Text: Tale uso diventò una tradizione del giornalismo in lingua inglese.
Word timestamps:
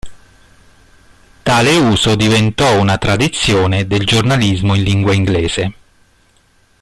Tale 1.43 1.77
uso 1.77 2.15
diventò 2.15 2.79
una 2.81 2.97
tradizione 2.97 3.85
del 3.85 4.03
giornalismo 4.03 4.73
in 4.73 4.81
lingua 4.81 5.13
inglese. 5.13 5.73